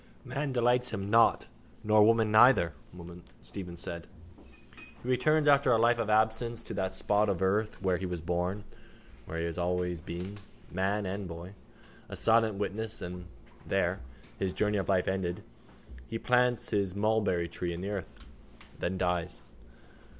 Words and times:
—Man 0.25 0.51
delights 0.51 0.91
him 0.91 1.11
not 1.11 1.45
nor 1.83 2.03
woman 2.03 2.31
neither, 2.31 2.73
Stephen 3.39 3.77
said. 3.77 4.07
He 5.03 5.07
returns 5.07 5.47
after 5.47 5.71
a 5.71 5.77
life 5.77 5.99
of 5.99 6.09
absence 6.09 6.63
to 6.63 6.73
that 6.73 6.95
spot 6.95 7.29
of 7.29 7.39
earth 7.39 7.79
where 7.83 7.97
he 7.97 8.07
was 8.07 8.19
born, 8.19 8.63
where 9.27 9.37
he 9.37 9.45
has 9.45 9.59
always 9.59 10.01
been, 10.01 10.39
man 10.71 11.05
and 11.05 11.27
boy, 11.27 11.53
a 12.09 12.15
silent 12.15 12.55
witness 12.55 12.99
and 12.99 13.27
there, 13.67 13.99
his 14.39 14.53
journey 14.53 14.79
of 14.79 14.89
life 14.89 15.07
ended, 15.07 15.43
he 16.07 16.17
plants 16.17 16.71
his 16.71 16.95
mulberrytree 16.95 17.71
in 17.71 17.81
the 17.81 17.91
earth. 17.91 18.25
Then 18.79 18.97
dies. 18.97 19.43